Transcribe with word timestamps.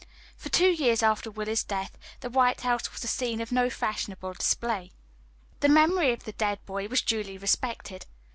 For 0.35 0.49
two 0.49 0.71
years 0.71 1.03
after 1.03 1.29
Willie's 1.29 1.63
death 1.63 1.95
the 2.21 2.29
White 2.31 2.61
House 2.61 2.91
was 2.91 3.01
the 3.01 3.07
scene 3.07 3.39
of 3.39 3.51
no 3.51 3.69
fashionable 3.69 4.33
display. 4.33 4.93
The 5.59 5.69
memory 5.69 6.11
of 6.11 6.23
the 6.23 6.31
dead 6.31 6.57
boy 6.65 6.87
was 6.87 7.03
duly 7.03 7.37
respected. 7.37 8.07